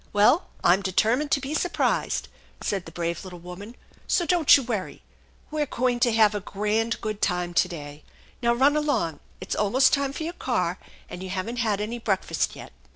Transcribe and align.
"Well, 0.13 0.47
I'm 0.63 0.81
determined 0.81 1.29
to 1.29 1.39
be 1.39 1.53
surprised," 1.53 2.27
said 2.59 2.85
the 2.87 2.91
brave 2.91 3.23
little 3.23 3.37
woman; 3.37 3.75
"so 4.07 4.25
don't 4.25 4.57
you 4.57 4.63
worry 4.63 5.03
We're 5.51 5.67
going 5.67 5.99
to 5.99 6.11
hav 6.11 6.31
4 6.31 6.39
THE 6.39 6.43
ENCHANTED 6.43 6.53
BARN 6.53 6.61
117 7.01 7.01
grand 7.01 7.01
good 7.01 7.21
time 7.21 7.53
to 7.53 7.67
day. 7.67 8.03
Now 8.41 8.53
run 8.55 8.75
along. 8.75 9.19
It's 9.39 9.53
almost 9.53 9.93
time 9.93 10.11
for 10.11 10.23
your 10.23 10.33
car, 10.33 10.79
and 11.07 11.21
you 11.21 11.29
haven't 11.29 11.57
had 11.57 11.79
any 11.79 11.99
breakfast 11.99 12.55
yet." 12.55 12.71